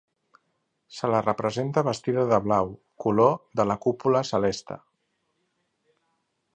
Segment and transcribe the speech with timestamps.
[0.99, 2.73] Se la representa vestida de blau,
[3.05, 4.83] color de la cúpula celeste.